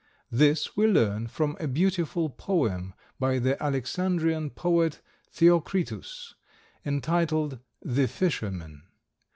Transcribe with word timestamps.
This 0.31 0.75
we 0.75 0.87
learn 0.87 1.27
from 1.27 1.55
a 1.59 1.67
beautiful 1.67 2.27
poem 2.31 2.95
by 3.19 3.37
the 3.37 3.61
Alexandrian 3.61 4.49
poet 4.49 4.99
Theocritus, 5.31 6.33
entitled 6.83 7.59
"The 7.83 8.07
Fishermen." 8.07 8.81